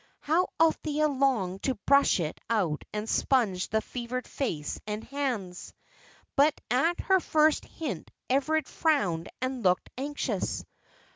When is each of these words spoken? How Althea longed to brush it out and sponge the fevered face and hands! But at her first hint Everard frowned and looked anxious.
How 0.21 0.47
Althea 0.59 1.07
longed 1.07 1.61
to 1.61 1.75
brush 1.85 2.19
it 2.19 2.39
out 2.49 2.83
and 2.91 3.07
sponge 3.07 3.69
the 3.69 3.81
fevered 3.81 4.25
face 4.27 4.81
and 4.87 5.03
hands! 5.03 5.75
But 6.35 6.59
at 6.71 7.01
her 7.01 7.19
first 7.19 7.65
hint 7.65 8.09
Everard 8.27 8.67
frowned 8.67 9.29
and 9.43 9.61
looked 9.61 9.91
anxious. 9.99 10.65